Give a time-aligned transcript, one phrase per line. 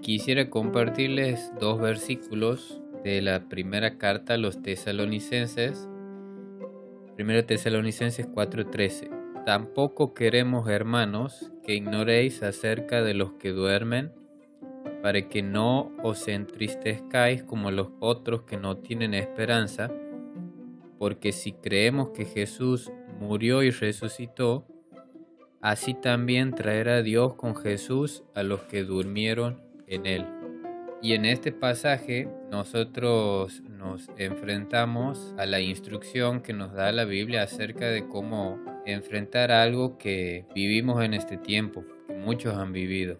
[0.00, 5.88] quisiera compartirles dos versículos de la primera carta a los tesalonicenses.
[7.16, 9.10] Primero Tesalonicenses 4:13.
[9.44, 14.12] Tampoco queremos, hermanos, que ignoréis acerca de los que duermen,
[15.02, 19.90] para que no os entristezcáis como los otros que no tienen esperanza,
[20.98, 24.66] porque si creemos que Jesús murió y resucitó,
[25.62, 30.26] así también traerá Dios con Jesús a los que durmieron en él.
[31.02, 37.42] Y en este pasaje nosotros nos enfrentamos a la instrucción que nos da la Biblia
[37.42, 43.18] acerca de cómo enfrentar algo que vivimos en este tiempo, que muchos han vivido.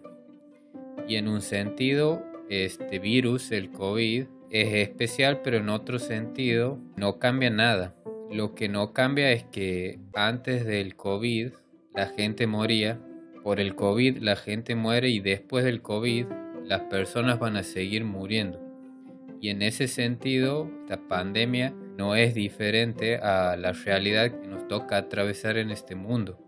[1.07, 7.17] Y en un sentido, este virus, el COVID, es especial, pero en otro sentido no
[7.17, 7.95] cambia nada.
[8.29, 11.51] Lo que no cambia es que antes del COVID
[11.95, 12.99] la gente moría,
[13.43, 16.25] por el COVID la gente muere y después del COVID
[16.71, 18.57] las personas van a seguir muriendo.
[19.41, 24.95] Y en ese sentido, esta pandemia no es diferente a la realidad que nos toca
[24.95, 26.39] atravesar en este mundo.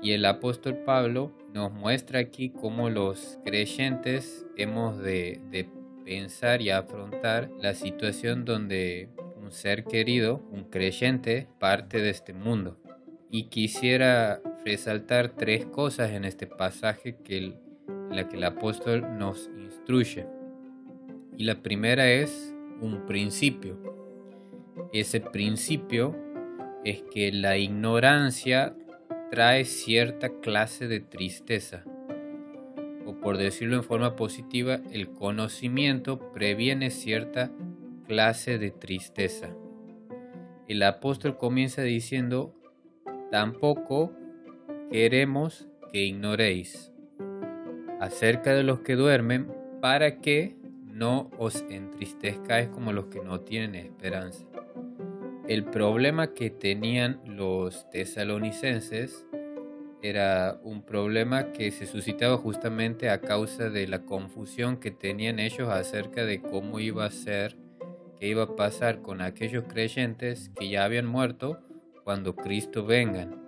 [0.00, 5.68] Y el apóstol Pablo nos muestra aquí cómo los creyentes hemos de, de
[6.06, 12.80] pensar y afrontar la situación donde un ser querido, un creyente, parte de este mundo.
[13.30, 17.60] Y quisiera resaltar tres cosas en este pasaje que
[18.10, 20.26] la que el apóstol nos instruye.
[21.36, 23.78] Y la primera es un principio.
[24.92, 26.16] Ese principio
[26.84, 28.74] es que la ignorancia
[29.30, 31.84] trae cierta clase de tristeza.
[33.06, 37.50] O por decirlo en forma positiva, el conocimiento previene cierta
[38.06, 39.54] clase de tristeza.
[40.68, 42.54] El apóstol comienza diciendo,
[43.30, 44.12] tampoco
[44.90, 46.89] queremos que ignoréis
[48.00, 49.46] acerca de los que duermen,
[49.80, 50.56] para que
[50.86, 54.44] no os entristezcáis como los que no tienen esperanza.
[55.46, 59.26] El problema que tenían los tesalonicenses
[60.02, 65.68] era un problema que se suscitaba justamente a causa de la confusión que tenían ellos
[65.68, 67.56] acerca de cómo iba a ser,
[68.18, 71.60] qué iba a pasar con aquellos creyentes que ya habían muerto
[72.04, 73.39] cuando Cristo vengan.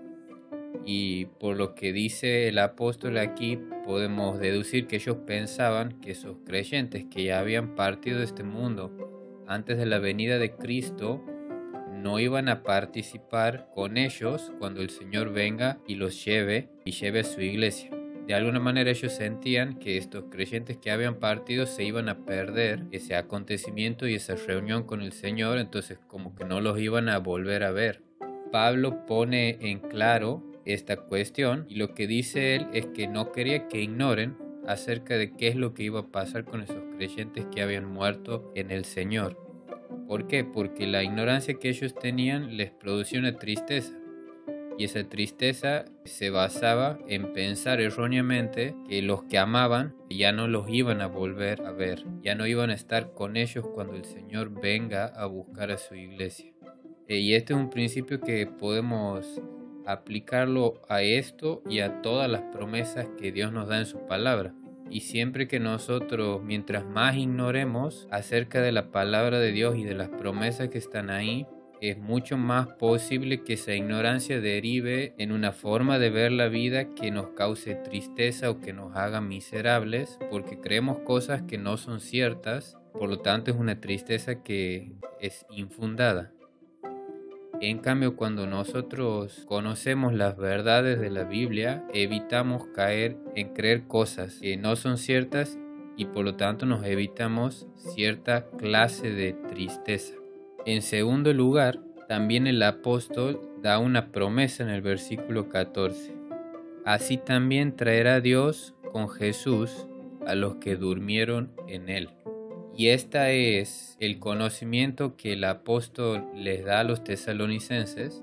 [0.84, 6.38] Y por lo que dice el apóstol aquí, podemos deducir que ellos pensaban que esos
[6.44, 8.90] creyentes que ya habían partido de este mundo
[9.46, 11.22] antes de la venida de Cristo
[11.92, 17.20] no iban a participar con ellos cuando el Señor venga y los lleve y lleve
[17.20, 17.90] a su iglesia.
[18.26, 22.84] De alguna manera ellos sentían que estos creyentes que habían partido se iban a perder
[22.92, 27.18] ese acontecimiento y esa reunión con el Señor, entonces como que no los iban a
[27.18, 28.02] volver a ver.
[28.52, 33.68] Pablo pone en claro esta cuestión y lo que dice él es que no quería
[33.68, 34.36] que ignoren
[34.66, 38.52] acerca de qué es lo que iba a pasar con esos creyentes que habían muerto
[38.54, 39.38] en el Señor.
[40.06, 40.44] ¿Por qué?
[40.44, 43.98] Porque la ignorancia que ellos tenían les producía una tristeza.
[44.78, 50.68] Y esa tristeza se basaba en pensar erróneamente que los que amaban ya no los
[50.70, 54.50] iban a volver a ver, ya no iban a estar con ellos cuando el Señor
[54.60, 56.52] venga a buscar a su iglesia.
[57.06, 59.40] Eh, y este es un principio que podemos
[59.86, 64.54] aplicarlo a esto y a todas las promesas que Dios nos da en su palabra.
[64.90, 69.94] Y siempre que nosotros, mientras más ignoremos acerca de la palabra de Dios y de
[69.94, 71.46] las promesas que están ahí,
[71.80, 76.94] es mucho más posible que esa ignorancia derive en una forma de ver la vida
[76.94, 82.00] que nos cause tristeza o que nos haga miserables, porque creemos cosas que no son
[82.00, 86.30] ciertas, por lo tanto es una tristeza que es infundada.
[87.62, 94.40] En cambio, cuando nosotros conocemos las verdades de la Biblia, evitamos caer en creer cosas
[94.40, 95.56] que no son ciertas
[95.96, 100.14] y por lo tanto nos evitamos cierta clase de tristeza.
[100.66, 101.78] En segundo lugar,
[102.08, 106.16] también el apóstol da una promesa en el versículo 14.
[106.84, 109.86] Así también traerá Dios con Jesús
[110.26, 112.08] a los que durmieron en él.
[112.74, 118.22] Y este es el conocimiento que el apóstol les da a los tesalonicenses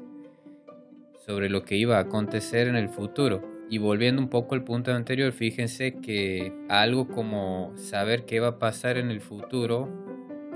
[1.26, 3.44] sobre lo que iba a acontecer en el futuro.
[3.70, 8.60] Y volviendo un poco al punto anterior, fíjense que algo como saber qué va a
[8.60, 9.88] pasar en el futuro,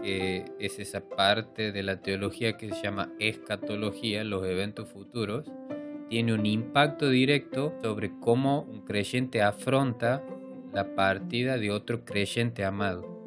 [0.02, 5.46] que es esa parte de la teología que se llama escatología, los eventos futuros,
[6.10, 10.24] tiene un impacto directo sobre cómo un creyente afronta
[10.74, 13.23] la partida de otro creyente amado.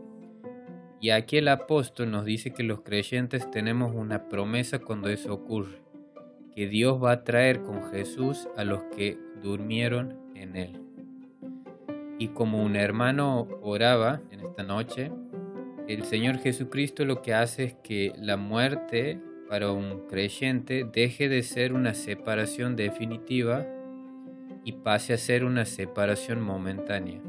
[1.00, 5.82] Y aquí el apóstol nos dice que los creyentes tenemos una promesa cuando eso ocurre,
[6.54, 10.80] que Dios va a traer con Jesús a los que durmieron en él.
[12.18, 15.12] Y como un hermano oraba en esta noche,
[15.86, 21.42] el Señor Jesucristo lo que hace es que la muerte para un creyente deje de
[21.42, 23.66] ser una separación definitiva
[24.64, 27.20] y pase a ser una separación momentánea.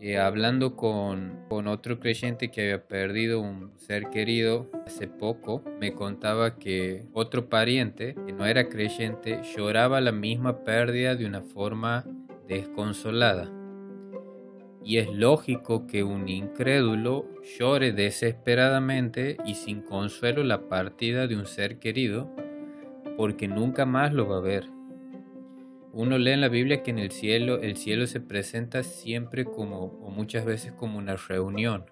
[0.00, 5.92] Eh, hablando con, con, otro creyente que había perdido un ser querido hace poco, me
[5.92, 12.04] contaba que otro pariente que no era creyente lloraba la misma pérdida de una forma
[12.46, 13.50] desconsolada.
[14.84, 17.26] Y es lógico que un incrédulo
[17.58, 22.30] llore desesperadamente y sin consuelo la partida de un ser querido,
[23.16, 24.77] porque nunca más lo va a ver
[25.92, 29.84] uno lee en la Biblia que en el cielo el cielo se presenta siempre como
[29.84, 31.86] o muchas veces como una reunión,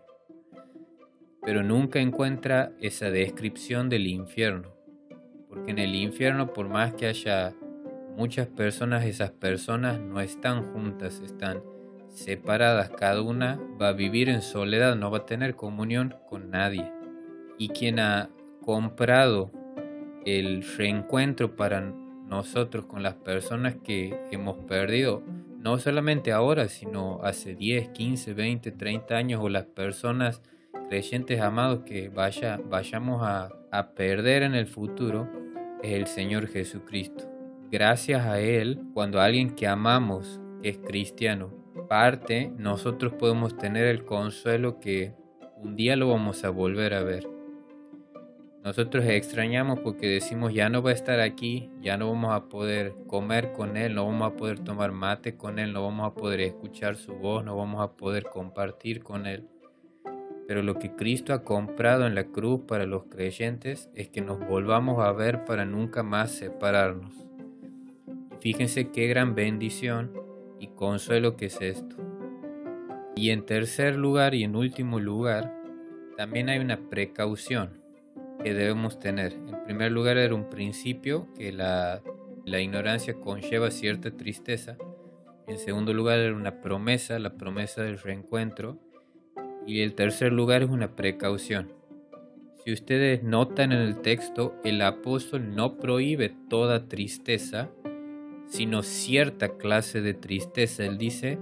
[1.43, 4.75] pero nunca encuentra esa descripción del infierno,
[5.49, 7.55] porque en el infierno por más que haya
[8.17, 11.63] muchas personas, esas personas no están juntas, están
[12.09, 16.91] separadas, cada una va a vivir en soledad, no va a tener comunión con nadie.
[17.59, 18.31] Y quien ha
[18.63, 19.53] comprado
[20.25, 21.93] el reencuentro para
[22.28, 25.23] nosotros con las personas que hemos perdido,
[25.58, 30.43] no solamente ahora, sino hace 10, 15, 20, 30 años, o las personas
[30.88, 35.28] creyentes amados que vaya, vayamos a, a perder en el futuro,
[35.82, 37.31] es el Señor Jesucristo.
[37.70, 41.50] Gracias a Él, cuando alguien que amamos, que es cristiano,
[41.88, 45.14] parte, nosotros podemos tener el consuelo que
[45.56, 47.36] un día lo vamos a volver a ver.
[48.67, 52.97] Nosotros extrañamos porque decimos ya no va a estar aquí, ya no vamos a poder
[53.07, 56.41] comer con Él, no vamos a poder tomar mate con Él, no vamos a poder
[56.41, 59.47] escuchar su voz, no vamos a poder compartir con Él.
[60.49, 64.41] Pero lo que Cristo ha comprado en la cruz para los creyentes es que nos
[64.41, 67.15] volvamos a ver para nunca más separarnos.
[68.41, 70.11] Fíjense qué gran bendición
[70.59, 71.95] y consuelo que es esto.
[73.15, 75.55] Y en tercer lugar y en último lugar,
[76.17, 77.86] también hay una precaución
[78.47, 79.33] que debemos tener.
[79.33, 82.01] En primer lugar, era un principio que la,
[82.45, 84.77] la ignorancia conlleva cierta tristeza.
[85.49, 88.79] En segundo lugar, era una promesa, la promesa del reencuentro.
[89.67, 91.73] Y el tercer lugar es una precaución.
[92.63, 97.69] Si ustedes notan en el texto, el apóstol no prohíbe toda tristeza,
[98.47, 100.85] sino cierta clase de tristeza.
[100.85, 101.41] Él dice,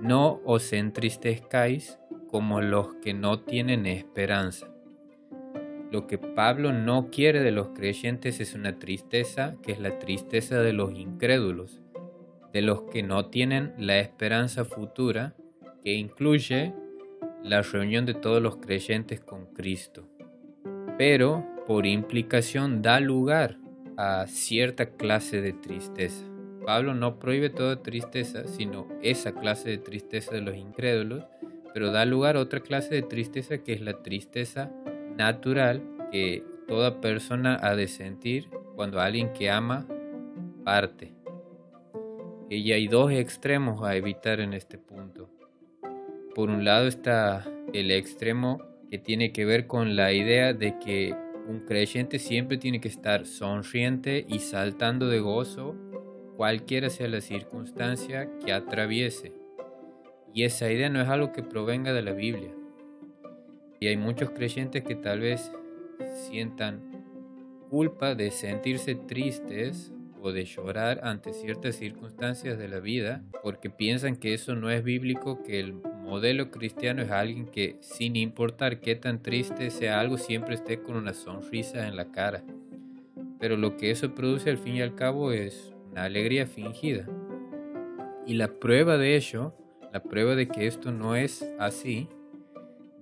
[0.00, 1.98] no os entristezcáis
[2.28, 4.69] como los que no tienen esperanza.
[5.90, 10.60] Lo que Pablo no quiere de los creyentes es una tristeza que es la tristeza
[10.60, 11.80] de los incrédulos,
[12.52, 15.34] de los que no tienen la esperanza futura
[15.82, 16.72] que incluye
[17.42, 20.06] la reunión de todos los creyentes con Cristo.
[20.96, 23.56] Pero por implicación da lugar
[23.96, 26.24] a cierta clase de tristeza.
[26.64, 31.24] Pablo no prohíbe toda tristeza, sino esa clase de tristeza de los incrédulos,
[31.72, 34.70] pero da lugar a otra clase de tristeza que es la tristeza
[35.16, 39.86] natural que toda persona ha de sentir cuando alguien que ama
[40.64, 41.12] parte.
[42.48, 45.30] Y hay dos extremos a evitar en este punto.
[46.34, 51.14] Por un lado está el extremo que tiene que ver con la idea de que
[51.46, 55.76] un creyente siempre tiene que estar sonriente y saltando de gozo,
[56.36, 59.32] cualquiera sea la circunstancia que atraviese.
[60.32, 62.52] Y esa idea no es algo que provenga de la Biblia.
[63.82, 65.50] Y hay muchos creyentes que tal vez
[66.28, 66.82] sientan
[67.70, 74.16] culpa de sentirse tristes o de llorar ante ciertas circunstancias de la vida porque piensan
[74.16, 78.96] que eso no es bíblico, que el modelo cristiano es alguien que sin importar qué
[78.96, 82.44] tan triste sea algo siempre esté con una sonrisa en la cara.
[83.38, 87.06] Pero lo que eso produce al fin y al cabo es una alegría fingida.
[88.26, 89.54] Y la prueba de ello,
[89.90, 92.10] la prueba de que esto no es así,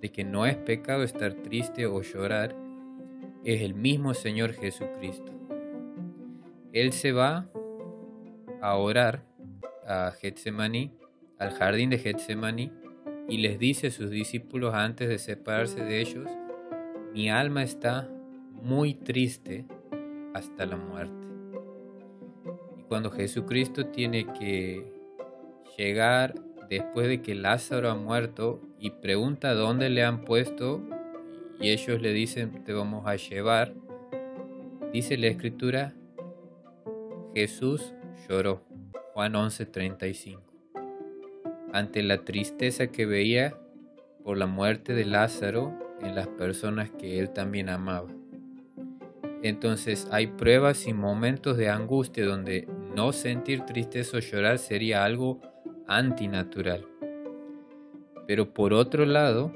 [0.01, 2.55] de que no es pecado estar triste o llorar,
[3.45, 5.33] es el mismo Señor Jesucristo.
[6.73, 7.49] Él se va
[8.61, 9.25] a orar
[9.87, 10.93] a Getsemaní,
[11.39, 12.73] al jardín de Getsemaní,
[13.29, 16.29] y les dice a sus discípulos antes de separarse de ellos,
[17.13, 18.09] mi alma está
[18.63, 19.67] muy triste
[20.35, 21.27] hasta la muerte.
[22.79, 24.93] Y cuando Jesucristo tiene que
[25.77, 26.35] llegar
[26.69, 30.83] después de que Lázaro ha muerto y pregunta dónde le han puesto
[31.61, 33.75] y ellos le dicen te vamos a llevar,
[34.93, 35.95] dice la escritura,
[37.35, 37.95] Jesús
[38.29, 38.63] lloró.
[39.15, 40.41] Juan 11:35.
[41.73, 43.59] Ante la tristeza que veía
[44.25, 48.09] por la muerte de Lázaro en las personas que él también amaba.
[49.43, 55.41] Entonces hay pruebas y momentos de angustia donde no sentir tristeza o llorar sería algo
[55.89, 56.87] antinatural.
[58.27, 59.53] Pero por otro lado,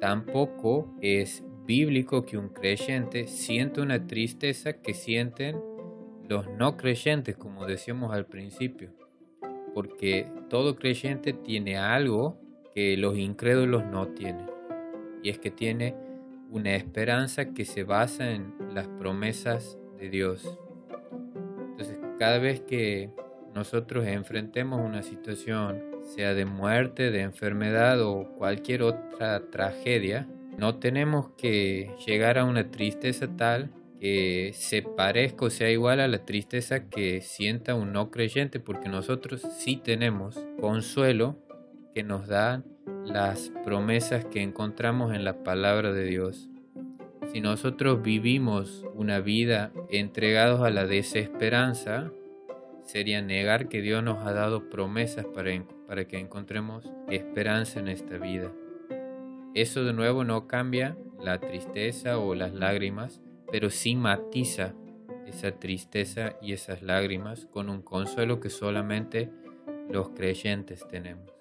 [0.00, 5.56] tampoco es bíblico que un creyente sienta una tristeza que sienten
[6.28, 8.90] los no creyentes, como decíamos al principio.
[9.74, 12.38] Porque todo creyente tiene algo
[12.74, 14.46] que los incrédulos no tienen.
[15.22, 15.94] Y es que tiene
[16.50, 20.58] una esperanza que se basa en las promesas de Dios.
[21.70, 23.10] Entonces, cada vez que
[23.54, 25.82] nosotros enfrentemos una situación,
[26.14, 32.70] sea de muerte, de enfermedad o cualquier otra tragedia, no tenemos que llegar a una
[32.70, 33.70] tristeza tal
[34.00, 38.88] que se parezca o sea igual a la tristeza que sienta un no creyente, porque
[38.88, 41.38] nosotros sí tenemos consuelo
[41.94, 42.64] que nos dan
[43.04, 46.48] las promesas que encontramos en la palabra de Dios.
[47.32, 52.12] Si nosotros vivimos una vida entregados a la desesperanza,
[52.84, 55.50] sería negar que Dios nos ha dado promesas para,
[55.86, 58.52] para que encontremos esperanza en esta vida.
[59.54, 64.74] Eso de nuevo no cambia la tristeza o las lágrimas, pero sí matiza
[65.26, 69.30] esa tristeza y esas lágrimas con un consuelo que solamente
[69.90, 71.32] los creyentes tenemos.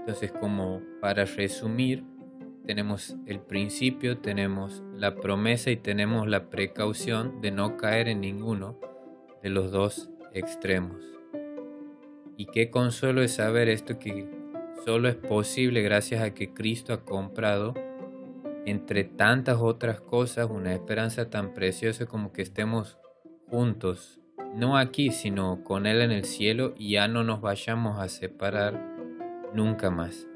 [0.00, 2.04] Entonces, como para resumir,
[2.64, 8.78] tenemos el principio, tenemos la promesa y tenemos la precaución de no caer en ninguno
[9.46, 11.00] de los dos extremos.
[12.36, 14.28] Y qué consuelo es saber esto que
[14.84, 17.74] solo es posible gracias a que Cristo ha comprado
[18.64, 22.98] entre tantas otras cosas una esperanza tan preciosa como que estemos
[23.48, 24.18] juntos,
[24.56, 28.96] no aquí, sino con Él en el cielo y ya no nos vayamos a separar
[29.54, 30.26] nunca más.